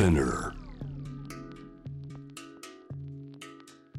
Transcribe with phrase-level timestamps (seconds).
[0.00, 0.54] Spinner.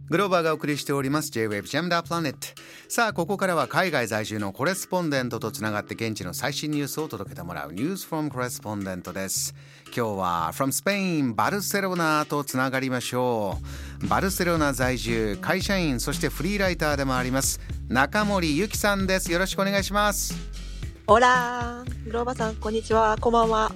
[0.09, 2.35] グローバーがお送りしております J-Wave Jam the Planet
[2.89, 9.53] さあここからは海外在住のコレスポンデントとつながって現地の最新ニュースを届けてもらう News from Correspondent です。
[9.85, 13.59] 今日は From Spain バルセロナとつながりましょ
[14.03, 14.07] う。
[14.07, 17.59] バルセロナ在住会社員そしてフリーライターでもあります
[17.89, 19.31] 中森ゆきさんです。
[19.31, 20.33] よろしくお願いします。
[21.05, 23.17] オラーグローバさんこんにちは。
[23.21, 23.71] こんばんは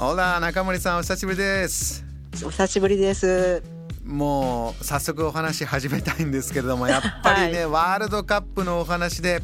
[0.00, 2.04] オラ中森さんお久しぶりです。
[2.44, 3.64] お久しぶりです。
[4.04, 9.42] もう早速お話始めたいんですけれども やっぱりね、はい、ワールドカップのお話で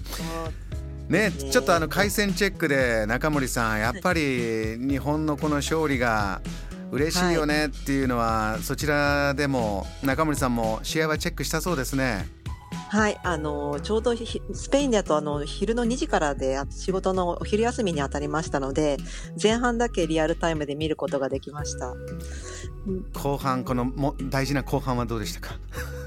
[1.09, 6.41] ね、ちょっとあの回線チェックで中森さんやっぱり日本のこの勝利が
[6.93, 12.29] 嬉しいよねっていうのは、はい、そちらでも中森さんも試合はチェックしたそうですね。
[12.95, 18.99] はい、あのちょうどスペインだとあの昼の2時からで仕事のお昼休みに当たりましたので
[19.43, 21.93] 前半だけリアルタイムで見ることができました。
[23.13, 25.59] 後半このも大事な後半はどうでしたか？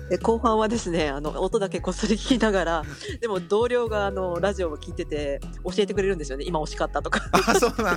[0.09, 2.83] で後半はですねあの音だけこっそり聞きながら
[3.19, 6.45] でも同僚があのラジオを聞いてて教えてくれるんですよね。
[6.47, 7.21] 今惜しかったとか。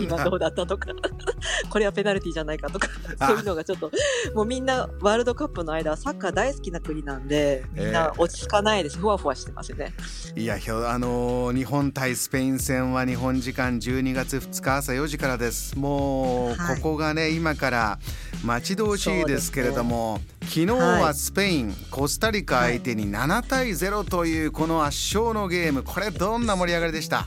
[0.00, 0.90] 今どうだったとか。
[1.70, 2.88] これはペナルティじゃないかとか。
[3.18, 3.90] そういうのがちょっと
[4.34, 9.94] もうみんなワールドカップの間サッカー大好きな国なんでみんな落ち着かないです、えー、ふわふわしてますね。
[10.36, 15.78] いやあの日本対スペイン戦は日本時間12月2日朝4時からです。
[15.78, 17.98] もうここがね、はい、今から
[18.44, 25.82] 待ち遠しいですけれども、ね、昨日はスペイン、はい、コスタリカ相手に7対0というこの圧勝のゲーム。
[25.82, 27.26] これどんな盛り上がりでした？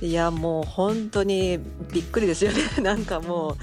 [0.00, 1.60] いやもう本当に
[1.92, 2.58] びっくりですよね。
[2.82, 3.56] なんかもう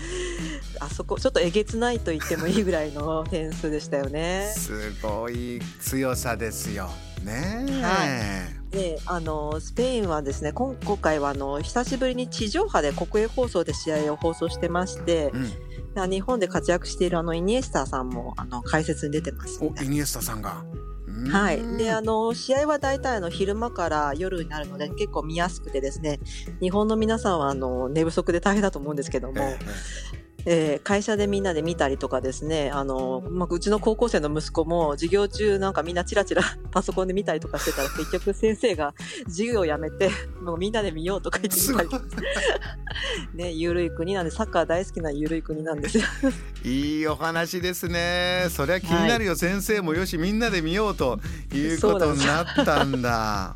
[0.79, 4.51] あそこちょっとえげつないと言ってもいいぐらいの点数でしたよね。
[4.55, 6.89] すごい強さですよ
[7.23, 7.65] ね。
[7.81, 8.05] は
[8.55, 15.37] いであのスペインはですね今回はあの久しぶりに地上波で国営放送で試合を放送してまして、う
[16.05, 16.09] ん。
[16.09, 20.63] 日本で活躍しているあのイニエスタさんもあの解説に出てます、ね、おイニエスタさんが。
[21.31, 26.19] はい、であの試合は大体の昼間から夜になるので結構見やすくてですね
[26.61, 29.59] 日本の皆さんはあの寝不足で大変だと思うんですけども、え
[30.23, 36.41] えー、会社でみんなで見たりとかですねあの、まあ、うちの高校生の息子も授業中なんかみんなチラチラ
[36.71, 38.93] パソコンで見たりとかしてたら結局先生が
[39.25, 40.09] 授業をやめて
[40.41, 41.89] もうみんなで見ようとか言ってみたり。
[43.33, 46.03] ねゆるい国なんでサッカー大好きなゆるい国なんですよ。
[46.63, 48.47] いいお話ですね。
[48.49, 51.19] そりゃ気になるよ、はい、先生もよしみんなで見ようと
[51.53, 53.55] いうことになったんだ。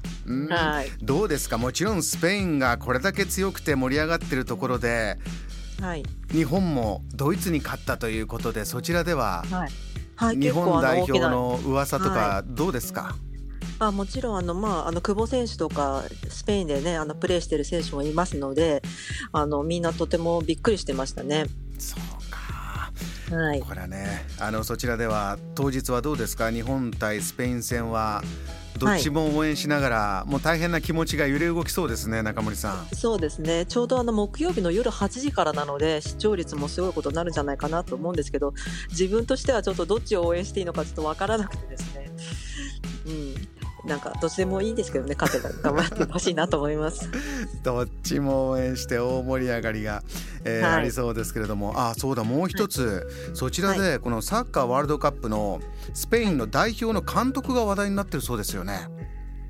[0.50, 1.58] はい、どうですか？
[1.58, 5.18] もちろんスペインがこれだけ強くて盛り上がってるところで
[5.82, 9.70] はい、日本もドイツに勝ったということでそちらでは、はい。
[10.16, 13.16] はい、日本代表の噂とかどうですか、
[13.80, 18.84] あもちろんあの、まあ、あの久保選手とかスペインで、ね、あのプレーしている選手もいますので
[19.32, 21.48] あのみんなとてもびっくりしてましたね。
[21.80, 23.36] そうか。
[23.36, 26.52] はい、これはねあのそちらでは当日はどうですか？
[26.52, 28.22] 日本対スペイン戦は
[28.78, 32.96] どっちも応援しながら、はい、もう大変な気持ちが揺れ動きそうですね中森さん。
[32.96, 33.66] そうですね。
[33.66, 38.54] ちょうどあの木曜日の夜8時からなので視聴率もすごいことになるんじゃないかなと思うんですけど
[38.90, 41.93] 自分としてはちょっとどっちを応援していいのかちょっと分からなくてですね。
[43.86, 47.10] なんかどっちでもいいんですけどね勝てば頑張ってほしいなと思います。
[47.64, 50.04] どっちも応援して大盛り上がりが、
[50.46, 51.74] えーはい、ありそうですけれども。
[51.76, 53.02] あそうだもう一つ、は
[53.34, 55.60] い、そちらでこのサッカーワールドカップの
[55.94, 58.88] スペインの代表の監督が話題になってるそうですよね。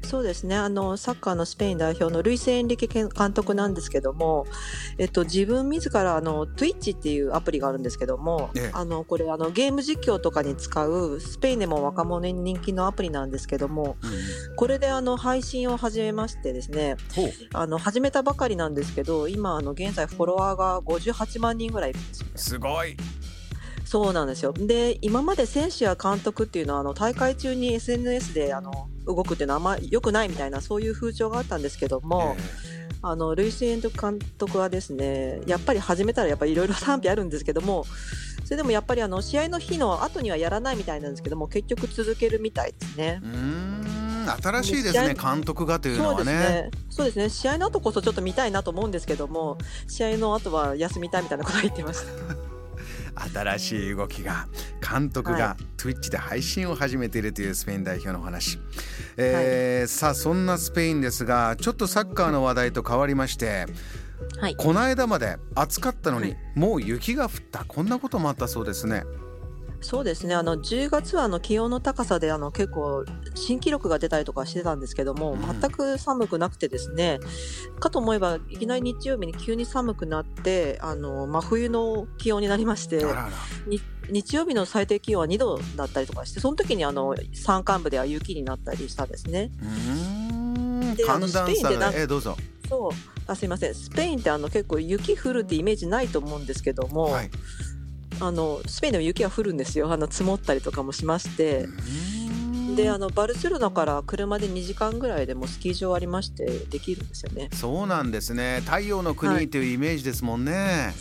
[0.04, 0.56] そうですね。
[0.56, 4.46] あのサッカーのスペイン代表のルイス・エンリケ監督なんですけども、
[4.98, 16.98] えっと、自分自らあの Twitch っていうアプリがあるんですけども、ええ、あのこれあのゲーム実況とかに使うスペインでも若者に人気のアプリなんですけども、うん、これであの配信を始めましてですね
[17.54, 22.98] あの始めたばかりなんですけど今あの現在フォロワーが58万人ぐらいいるんですよ、ね、すごい
[23.94, 24.54] そうなんですよ。
[24.54, 32.36] で今まで選手や監督っていうのはあの大会中に SNS であの動くっていうのはあんまり良くないみたいなそういう風潮があったんですけども、
[33.04, 37.86] あのルイス・エンド監督はですねやっぱり始めたらやっぱりいろいろ 賛否あるんですけども
[38.46, 43.22] それでもやっぱりあの試合の日の後にはやらないみたいなんですけども結局続けるみたいですね。
[44.42, 46.72] 新しいですね監督がというのはね。
[46.90, 47.30] そうですね。
[47.30, 52.43] 試合の後こそちょっと見たいなと思うんですけども試合の後は休みたいみたいなことを言ってました。
[53.34, 54.48] 新しい動きが
[54.80, 58.60] 監督が Twitch で配信を始めているというスペイン代表の話、
[59.18, 63.66] えー、はい、さあそんなスペインですがちょっとサッカーの話題と変わりまして、
[64.40, 67.66] はい、この間まで暑かったのに、もう雪が降った。
[67.66, 69.04] こんなこともあったそうですね。
[69.84, 70.34] そうですね。
[70.34, 75.60] あの10月はあの気温の高さであの結構新記録が出たりとかしてたんですけども、うん。
[75.60, 77.20] 全く寒くなくてですね。
[77.80, 83.04] かと思えばいきなり日曜日に急に寒くなってあの真冬の気温になりまして
[84.10, 89.52] 日曜日の最低気温は2度だったりとかしてその時にあの山間部では雪になったりしたんですね。
[89.62, 89.70] うー
[90.94, 90.96] ん。
[90.96, 92.38] であの寒暖差スペインでなんがえどうぞ。
[92.70, 92.92] そう。
[93.28, 93.76] あすいません。
[93.76, 97.32] スペインってあの結構雪降るってイメージないと思うんですけども、はい
[98.20, 99.92] あのスペインでも雪は降るんですよ。
[99.92, 101.68] あの積もったりとかもしまして。
[102.76, 107.50] であのバルセロナから車で2時間ぐらいでもうスキー場ありましてできるんですよね。
[107.54, 108.62] そうなんですね。
[108.66, 109.18] 太陽のはい。
[109.18, 110.94] 国というイメージですもんね、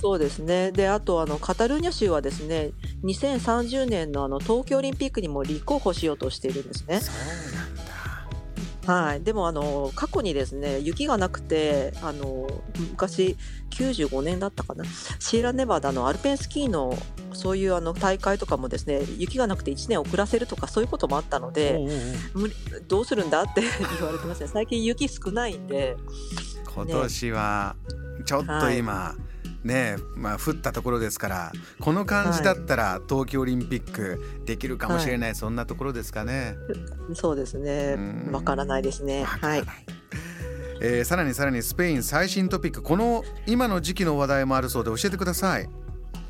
[0.00, 0.72] そうですね。
[0.72, 2.70] であとあのカタルーニャ州はですね
[3.04, 7.00] 2030年のあの東京オリンピックにも立候補しようとしているんですね。
[8.86, 12.48] はい、でもあの過去にですね雪がなくてあの
[12.90, 13.36] 昔
[13.70, 14.84] 95年だったかな。
[15.18, 16.96] シーラネバダのアルペンスキーの
[17.32, 21.84] そういうあの大会とかもですね雪がなくて1年遅らせるとかそういうこともあったので
[22.86, 23.62] どうするんだって
[23.98, 24.48] 言われてますね。
[24.52, 25.96] 最近雪少ないんで。
[26.74, 27.76] 今年は
[28.26, 29.14] ちょっと今、
[29.66, 36.56] ねまあ降ったところですからこの感じだったら東京オリンピックできるかもしれない、そんなところですかね。
[37.14, 37.94] そうですね。
[37.96, 38.32] うん。
[38.32, 39.24] わからないですね。
[39.24, 39.64] はい。
[40.80, 45.68] えーさらにさらにスペイン最新トピックこの今の時期の話題もあるそうで教えてください。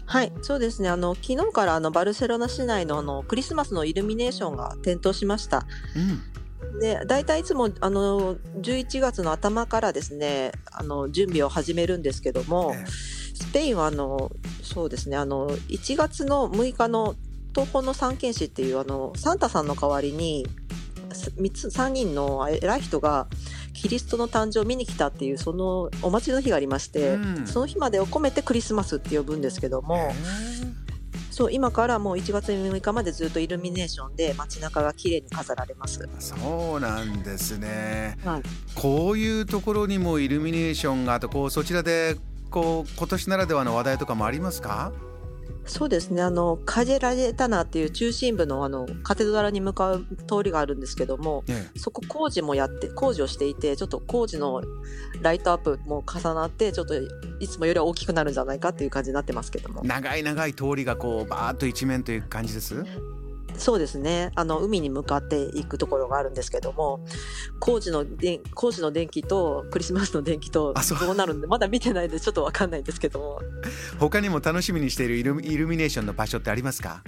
[0.07, 0.89] はい、そうですね。
[0.89, 5.67] あの昨日からあのバルセロナ市内のあのクリスマスのイルミネーションが点灯しました。
[5.97, 12.85] うん、で、大体いつもあの11月の頭からですね、あの準備を始めるんですけども、え
[13.37, 17.15] スペインはあのそうですね、あの1月の6日の
[17.55, 20.47] 東方の三剣士っていうあのサンタさんの代わりに
[21.13, 23.27] す三つ3人の偉い人が
[23.73, 30.15] キリストの誕生を見に来たっていうそのお祭りの日がありまして、うんその日までを込めてクリスマスって呼ぶんですけども、え
[31.31, 36.01] そう今からもう1月6日までずっとイルミネーションで街中が綺麗に飾られます。
[36.01, 38.17] ーそうなんですね。
[38.25, 38.43] はい、
[38.75, 42.17] こういうところにもイルミネーションがあとこうそちらで
[42.57, 44.91] こう今年ならではの話題とかもありますか？
[45.67, 46.23] そうですね。
[46.23, 54.63] あのカジェラレタナっていう中心部のあのカテドラルに向かう通りがあるんですけどもえそこ工事もやって工事をしていてちょっと工事の
[55.21, 56.95] ライトアップも重なってちょっと
[57.41, 59.83] いつもよりは大きくなるんじゃないかっていう感じになってますけども。
[59.85, 62.87] え長い長い通りがこうバーッと一面という感じです？
[63.59, 64.33] そうですね。
[64.35, 67.01] あの海に向かっていくところがあるんですけども
[67.61, 70.99] 工事の電工事の電気とクリスマスの電気とあそう。
[70.99, 73.41] どうなるんでまだ見てないんでちょっとわかんないんですけども。
[73.99, 77.03] 他にも楽しみにしているイルイルミネーションの場所ってありますか？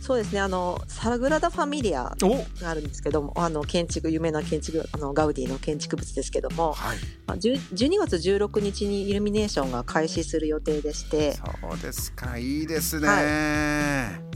[0.00, 0.40] そうですね。
[0.40, 2.62] あのサグラダ・ファミリアお！
[2.62, 6.98] があるんですけどもあの建築有名な建築あのガウディの建築物ですけどもはい。
[7.26, 11.32] まあ10 12月16日にイルミネーションが開始する予定でして。
[11.32, 11.44] そ
[11.74, 12.38] うですか。
[12.38, 14.29] いいですね、は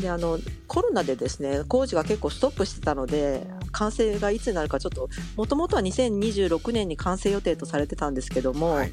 [0.00, 8.92] であのコロナでですね工事が結構ストップしてたので完成がいつになるかちょっともともとは2026年に完成予定とされてたんですけども、はい。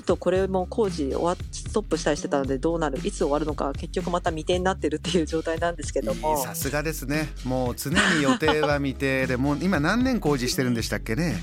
[0.00, 2.98] ょっとこれも工事終わっストップしたりしてたのでどうなる？
[3.04, 6.36] いつ終わるのか結局また未定になってるっていう状態なんですけども。
[6.36, 7.28] いいさすがですね。
[7.44, 11.42] もう常に予定は未定で もう今何年工事してるんでしたっけね？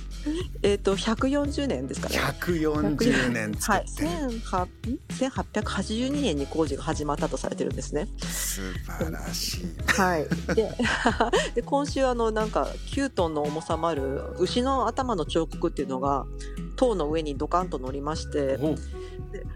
[0.63, 2.17] えっ、と140年ですかね。
[2.17, 4.99] 140年作はい、って、1800ん
[5.31, 8.07] 1882年に工事が始まったとされてるんですね。
[8.21, 9.65] 素晴らしい。
[9.87, 10.71] はい、で
[11.55, 16.25] で今週あのなんか9トンの重さもある牛の頭の彫刻っていうのが
[16.75, 18.59] 塔の上にドカンと乗りまして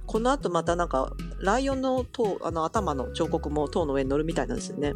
[0.05, 4.93] この後またなんかライオンの塔あの頭の彫刻も塔の上に乗るみたいなんですよね。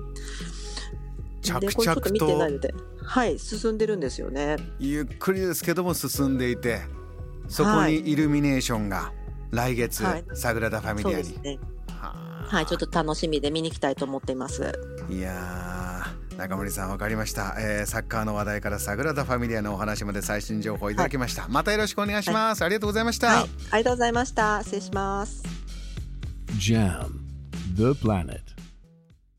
[1.41, 2.73] 着でこれちょっと見てない々とので
[3.03, 4.57] はい進んでるんですよね。
[4.79, 6.81] ゆっくりですけども進んでいて
[7.47, 9.11] そこはいにイルミネーションが
[9.51, 11.59] 来月、はいサグラダ・ファミリアにそうですね。
[11.87, 14.71] はあはいちょっと楽しみで見に行きたいと思っています。
[15.09, 15.82] いやー
[16.43, 23.49] 中森さんわかりました、えーサッカーの話題からサグラダ・ファミリアのお話まで最新情報いただきました、またよろしくお願いします、ありがとうございました、はい。
[23.71, 24.61] ありがとうございました。
[24.63, 25.41] 失礼します。
[26.57, 27.07] Jam,
[27.75, 28.42] the planet.